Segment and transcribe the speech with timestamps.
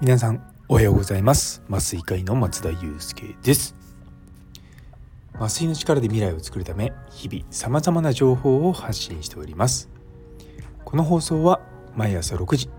[0.00, 1.60] 皆さんおはようございます。
[1.68, 3.74] 麻酔科医の松田祐介です。
[5.34, 9.90] 麻酔の力で未来を作るため日々さまざまな情報を発信しております。
[10.84, 11.60] この放送は
[11.96, 12.70] 毎朝6時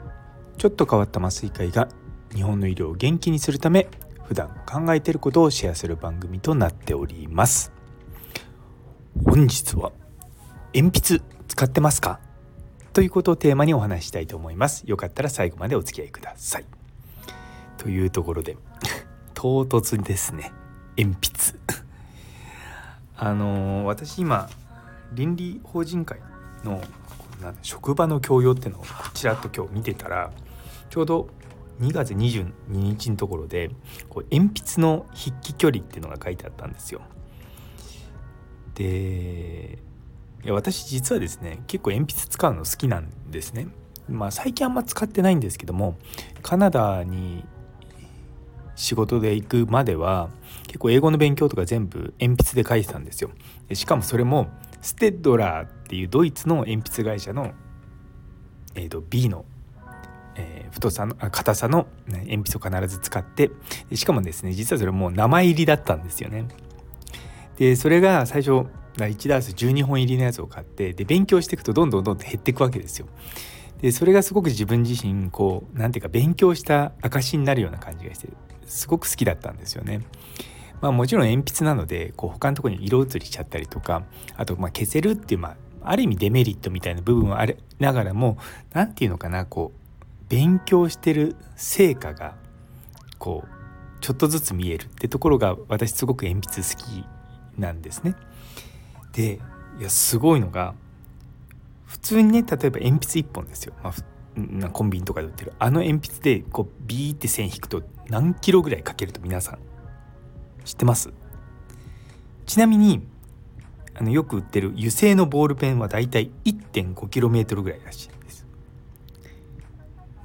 [0.58, 1.90] ちょっと変わった麻酔科医が
[2.34, 3.90] 日本の医療を元気にするため
[4.24, 7.74] 普段考えていることをシェアする番組となっております。
[9.26, 9.92] 本日は
[10.76, 12.20] 鉛筆使ってますか？
[12.92, 14.84] ということをテーマにお話したいと思います。
[14.86, 16.66] よかったら最後までお付き合いください。
[17.78, 18.58] というところで
[19.34, 20.52] 唐突ですね。
[20.98, 21.16] 鉛
[21.54, 21.58] 筆
[23.16, 24.50] あのー、私今
[25.14, 26.20] 倫理法人会
[26.66, 26.82] の
[27.62, 30.32] 職場の教養っていうのをちらっと今日見てたら
[30.90, 31.30] ちょうど
[31.80, 33.72] 2月22日のところで
[34.10, 37.00] こう鉛筆の筆記距離っていうのが書いてあったんですよ。
[38.74, 39.80] で
[40.46, 43.68] いや私実はですね結構鉛筆使うの好きなんですね。
[44.08, 45.98] まあ最近あんま使ってないんですけども
[46.44, 47.44] カナダに
[48.76, 50.30] 仕事で行くまでは
[50.68, 53.32] 結構英語の勉強とか全部鉛筆で書いてたんですよ。
[53.74, 54.48] しかもそれも
[54.82, 57.54] ステッドラーっていうドイツの鉛筆会社の、
[58.76, 59.46] えー、と B の、
[60.36, 63.50] えー、太さの硬さの、ね、鉛筆を必ず使って
[63.96, 66.48] しかもですね実はそれもう名前入りだったんですよね。
[67.58, 73.08] でそれが最初1ダース12本入りのやつを買ってで勉強していくとどんどんどんどん減っていくわけですよ。
[73.82, 78.30] でそれがすごく自分自身こう何ていうか勉強した証になるような感じがして
[78.66, 80.02] すごく好きだったんですよね。
[80.82, 84.04] まあ、もちろん鉛筆なのでこう他のところに色移りしちゃったりとか
[84.36, 88.38] あとまあ消せるっていう、まあ、ある意味デメリットみたいな部分はありながらも
[88.74, 92.36] 何て言うのかなこう勉強してる成果が
[93.20, 97.06] こうちょっとずつ見えるってところが私すごく鉛筆好き
[97.58, 98.16] なんですね。
[99.16, 99.40] で
[99.80, 100.74] いやすごいのが
[101.86, 103.94] 普通にね例えば鉛筆1本ですよ、ま
[104.66, 109.60] あ、コンビニとかで売ってるあの鉛筆でこうビーって線引くと何キロぐらいかけると皆さん
[110.66, 111.14] 知ってます？
[112.46, 113.08] ちなみに
[113.94, 118.46] あのよく売ってる油性のボールペンはだいたい 1.5km ぐらいらしいんです。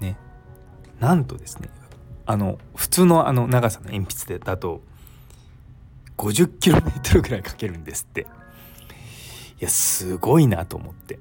[0.01, 0.17] ね。
[0.99, 1.69] なんとですね
[2.27, 4.83] あの普通のあの長さの鉛筆だと
[6.17, 8.27] 50km ぐらいかけるんですって。
[9.61, 11.19] いやすごいなと思って。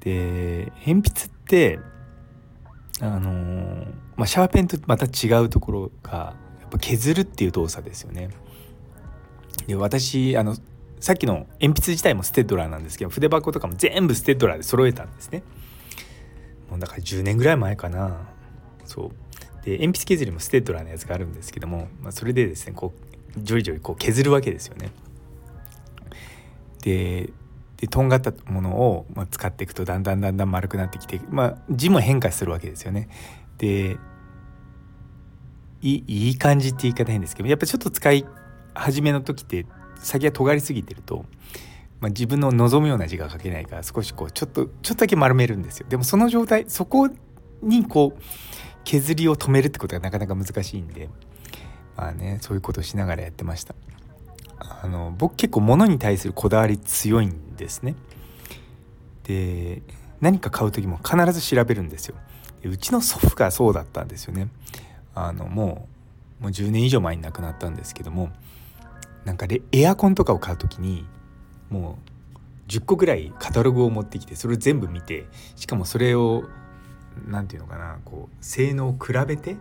[0.00, 1.78] で鉛筆って
[3.00, 3.86] あのー、
[4.16, 8.30] まあ、シャーペンとまた違うところがやっぱ削るっていう動作ですよね。
[9.66, 10.56] で私あの
[11.00, 15.42] さっきの鉛筆自体もステッドラーなんですけど筆箱とかも全部ステッドラーで揃えたんですね。
[16.70, 18.28] もうだから10年ぐらい前かな。
[18.84, 19.10] そう
[19.64, 22.94] で鉛筆削りもステッドラーのやつがあるんですけども、まあ、それでですねこ
[23.36, 24.90] うジョリジョリこう削るわけですよね。
[26.86, 27.30] で
[27.78, 33.08] でとんがったものを、ま、使っていくとだんだんだんだん丸くなってきて、まあ、字も変化するわけですよね。
[33.58, 33.98] で
[35.82, 38.24] いいい感じって言い方変ですけどやっぱちょっと使い
[38.72, 39.66] 始めの時って
[39.98, 41.26] 先が尖りすぎてると、
[42.00, 45.86] まあ、自分の望むような字が書けないから少しこうちょっとちょっとだけ丸めるんですよ。
[45.88, 47.10] でもその状態そこ
[47.62, 48.22] にこう
[48.84, 51.10] 削りを止めるってことがなかなか難しいんで
[51.96, 53.74] まあねそういうことをしながらやってました。
[54.58, 57.94] あの僕結構物に対するこだわり強いんですね。
[59.24, 59.82] で
[60.20, 62.16] 何か買う時も必ず調べるんですよ。
[62.64, 64.48] うちの祖父がそうだったんですよね。
[65.14, 65.88] あのも
[66.40, 68.30] うもう10年以上前に亡くなったんですけども
[69.24, 71.06] なんかでエアコンとかを買う時に
[71.70, 76.44] もう10個ぐらいカタログを持ってきてそれを全部見てしかもそれを
[77.26, 79.56] 何て言うのかなこう性能を比べて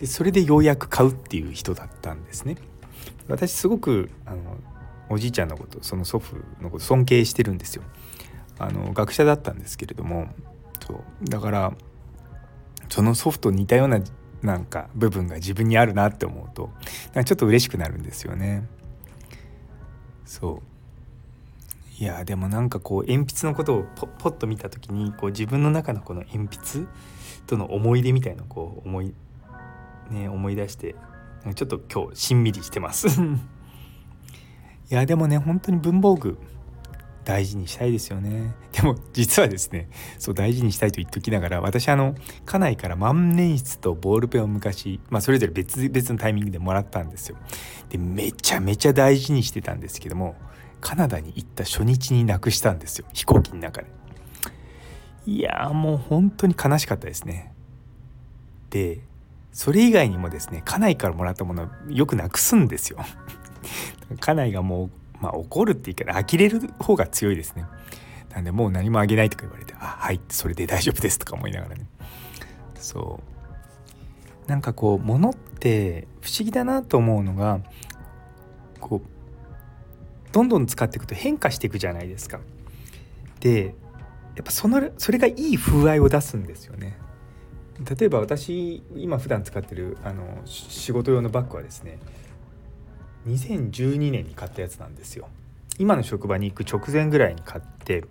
[0.00, 2.56] でそれでようやく買うっていう人だったんですね。
[3.28, 4.38] 私すごくあの
[5.08, 7.82] おじいちゃんのことその祖父のこと尊敬してるんですよ。
[8.58, 10.28] あの学者だったんですけれども
[10.86, 11.72] そうだから
[12.88, 14.00] その祖父と似たような
[14.42, 16.70] なんか部分が自分にあるなって思うと
[17.14, 18.68] なんかちょっと嬉しくなるんですよね。
[20.24, 20.62] そ
[22.00, 23.82] ういやでもなんかこう鉛筆のことを
[24.18, 26.86] ポッと見た時にこう自分の中のこの鉛筆
[27.46, 29.14] との思い出みたいのをこう思い,、
[30.10, 30.96] ね、思い出して
[31.52, 33.08] ちょっと今日しんみりしてます。
[34.90, 36.38] いやでもね本当に文房具
[37.24, 38.54] 大事にしたいですよね。
[38.72, 39.88] でも実はですね
[40.18, 42.14] そう大事にしたいと言っときながら私あの
[42.44, 47.36] 家内から万年筆とボールペンを昔、まあ、それぞれ別々のタイミングでもらったんですよ。
[47.88, 50.36] でめちゃめちゃ大事にしてたんですけども
[50.80, 53.06] カナダに行った初日になくしたんですよ。
[53.12, 53.88] 飛行機の中で。
[55.26, 57.52] いやもう本当に悲しかったですね。
[58.68, 59.00] で
[59.54, 62.98] それ以外にもですね家内からもらったものよくなくすんですよ
[64.20, 64.90] 家内がもう
[65.20, 67.64] まあ怒るって言い方呆れる方が強いですね
[68.34, 71.86] なんでもう何もあげないとか言われて「あはいそれで大丈夫です」とか思いながらね
[72.74, 73.20] そ
[74.46, 77.60] うなんかこう物って不思議だなと思うのが
[78.80, 82.40] こうどんどん使っていくと変化していくじゃないですか。
[83.38, 83.76] で
[84.34, 86.98] やっぱそのそれがいい風合いを出すんですよね。
[87.80, 91.98] 例えば私今普段使ってるあの仕事用のバッグはですね
[93.26, 95.28] 2012年に買ったやつなんですよ。
[95.78, 98.04] 今の職場に行く直前ぐらいに買って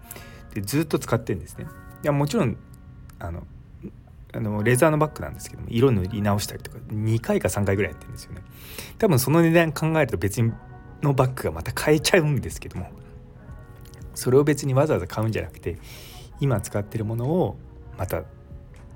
[0.54, 1.66] でずっと使ってるんですね。
[2.04, 2.58] いやもちろん
[3.20, 3.46] あの
[4.34, 8.42] あのレザーのバッグなんですけども色塗り直したりとか2回か3回ぐらいやってるんですよね。
[8.98, 10.42] 多分その値段考えると別
[11.02, 12.90] のバッグがまた買えちゃうんですけども
[14.16, 15.78] それを別にわざわざ買うんじゃなくて
[16.40, 17.58] 今使ってるものを
[17.98, 18.24] また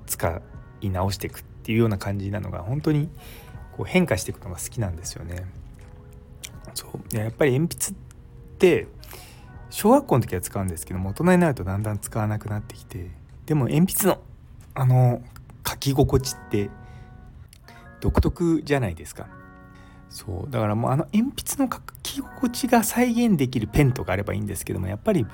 [0.06, 0.42] 使
[0.80, 3.08] い直していくっていうような感じなのが本当に
[3.76, 5.46] こう変化していくのが好きなんですよね。
[6.74, 7.16] そう。
[7.16, 7.94] やっぱり鉛筆っ
[8.58, 8.86] て
[9.70, 13.10] 小学校の時は使うんですけども大人になるとだんだん使わなくなってきて
[13.46, 14.20] でも鉛筆の
[14.74, 15.22] あの
[15.66, 16.70] 書き心地って
[18.00, 19.26] 独特じゃないですか。
[20.08, 20.50] そう。
[20.50, 25.26] だからもうあの鉛筆の書き心地が再現できるペンとかあればいいんですけどもやっぱり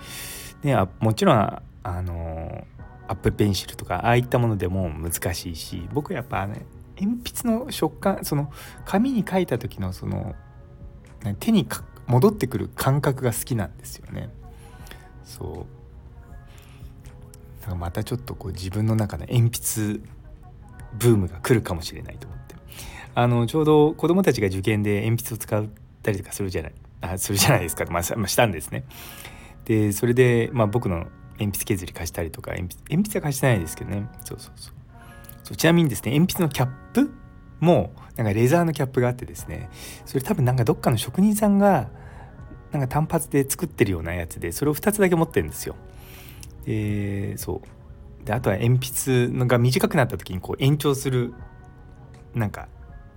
[0.62, 2.66] ねもちろんあの
[3.08, 6.64] アップペンシルとかああいったものでも難しいし僕やっぱね
[7.00, 8.52] 鉛筆の食感その
[8.84, 10.34] 紙に書いた時のその
[11.40, 11.68] 手に
[12.06, 14.28] 戻ってくる感覚が好きなんですよね。
[15.24, 16.32] そう
[17.60, 20.00] だからまたちょっとこう自分の中の鉛筆
[20.98, 22.54] ブームが来るかもしれないと思って
[23.14, 25.66] あのちょうど子供たちが受験で鉛筆を使っ
[26.02, 28.84] たりとかするじゃないあするじゃないですか、まあ、まあ、したんですね。
[29.64, 31.06] でそれで、まあ、僕の
[31.38, 34.08] 鉛筆削り貸したりとか鉛筆鉛筆は貸してないですけどね。
[34.24, 34.74] そうそうそう。
[35.42, 37.12] そうちなみにですね鉛筆のキャップ
[37.60, 39.68] もなんかレザーのキャップがあってですね
[40.06, 41.88] それ多分なんかどっかの職人さんが
[42.72, 45.76] なんか単発で作ってるようなやつでそれを2つだけ持ってるんですよ。
[46.64, 48.26] でそう。
[48.26, 51.34] であとは鉛筆が短くなった時にこう延長する
[52.34, 52.68] なんか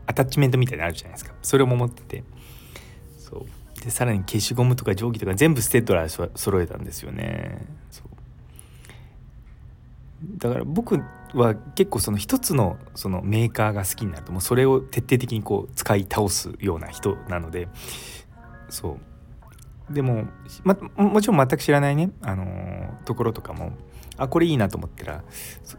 [0.06, 1.34] アタッチメントみたいなのあるじゃないですか。
[1.42, 2.24] それも持ってて。
[3.18, 3.82] そう。
[3.82, 7.66] でさらに消しゴムとか定規とか全部ステッドラー揃えたんですよね。
[7.90, 8.04] そ
[10.36, 11.00] だから僕
[11.34, 17.68] は結構その一つのそのメーカーが好きになるともうそれを徹底的にこう使い倒すような人なので
[18.70, 18.98] そ
[19.90, 20.26] うでも、
[20.64, 23.72] ま、もちろん全く知らないね、あのー、ところとかも
[24.18, 25.24] あこれいいなと思ったら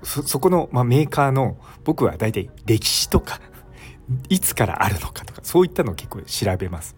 [0.04, 3.40] そこの、まメーカーの僕は大体歴史とか
[4.30, 6.96] いつからあるのかとかそういったのを結構調べます。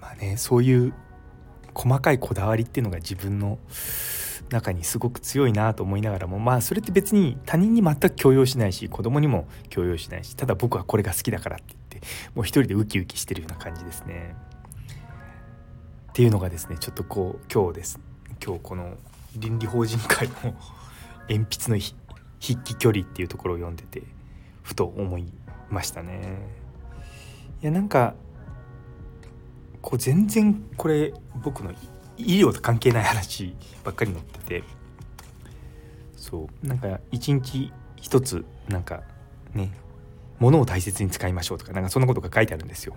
[0.00, 0.94] まあねそういう
[1.74, 3.58] 細かいこだわりっていうのが自分の
[4.50, 14.34] 中にすごく強いなと思いながらもまあそれって別に他人に全く強要しないし子供にも強要しないしただ僕はこれが好きだからって言ってもう一人でウキウキしてるような感じですね。
[16.10, 18.00] っていうのがですねちょっとこう今日です
[18.44, 18.96] 今日この
[19.36, 20.54] 倫理法人会の
[21.28, 21.80] 鉛筆の
[22.40, 24.02] 筆記距離っていうところを読んでて
[24.62, 25.26] ふと思い
[25.70, 26.38] ましたね。
[27.62, 28.14] いやなんか
[29.80, 31.12] こう全然これ
[31.42, 31.72] 僕の
[32.16, 34.64] 医療と関係ない話ばっかり載ってて
[36.16, 39.02] そうなんか一日一つなんか
[39.54, 39.70] ね
[40.38, 42.94] 物を大切に使いましょうとかなんかそんなことが書いてあるんですよ。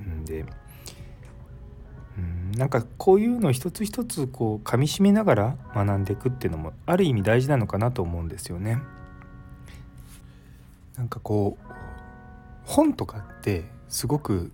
[0.00, 0.44] んで
[2.16, 8.78] うんなんかこういうの一つ一つこう噛みしめながら学んでいくっていうのもある意味大事なのかなと思うんですよね。
[10.96, 11.72] なんかこう
[12.64, 14.52] 本とかってすごく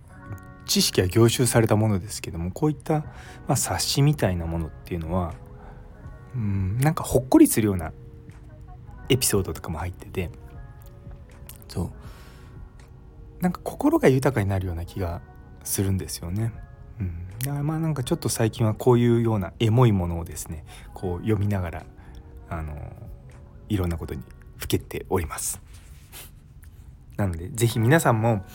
[0.65, 3.05] 知識は凝集されたものですけどもこういった、ま
[3.49, 5.33] あ、冊子みたいなものっていうのは
[6.35, 7.91] うんなんかほっこりするような
[9.09, 10.29] エピソードとかも入ってて
[11.67, 11.91] そう
[13.41, 15.21] なんか心が豊かになるような気が
[15.63, 16.53] するんですよね。
[16.99, 20.63] うん、だからまあなんかちょっと最近はこういうようなエモいものをですね
[20.93, 21.85] こう読みながら
[22.49, 22.75] あの
[23.67, 24.21] いろんなことに
[24.57, 25.59] ふけております。
[27.17, 28.45] なので是非皆さんも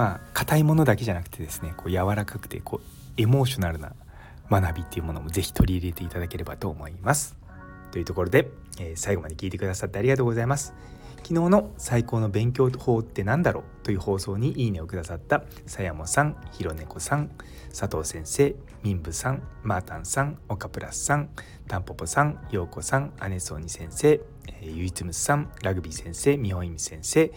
[0.00, 3.92] まあ硬いものだけじゃなくてですねこう柔らかくてこうエモーショナルな
[4.50, 7.36] 学びっていうものも是非取り入れていただければと思います。
[7.92, 10.72] というところで、えー、最後まで聞いてくださってありがとうございます。
[11.18, 17.28] 昨日の最高の勉強法って何だろうという放送にいいねをくださったさやもさん、ひろねこさん、
[17.68, 21.28] 佐藤先生、みんぶさん、マータンさん、オカプラスさん、
[21.68, 27.30] タンポポさん、ようこさん、アネソーニ先生、えー、ゆいつむさん、ラグビー先生、みほいみ先生、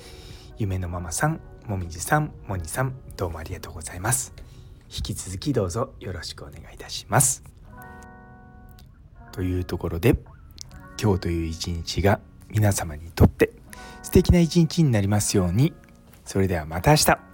[0.58, 4.34] 夢のママさん、もみじさん、もにさん、どうもありがとうございます。
[4.94, 7.42] 引き続きどうぞよろしくお願いいたします。
[9.32, 10.18] というところで、
[11.02, 13.54] 今日という一日が皆様にとって
[14.02, 15.74] 素敵な一日になりますように。
[16.26, 17.33] それではまた明日。